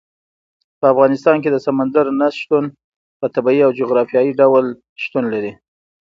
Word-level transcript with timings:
په 0.79 0.85
افغانستان 0.93 1.37
کې 1.43 1.49
د 1.51 1.57
سمندر 1.65 2.05
نه 2.19 2.27
شتون 2.39 2.65
په 3.19 3.25
طبیعي 3.35 3.61
او 3.65 3.71
جغرافیایي 3.79 4.31
ډول 4.39 4.65
شتون 5.03 5.23
لري. 5.33 5.51